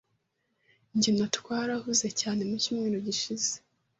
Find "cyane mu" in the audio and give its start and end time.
2.21-2.55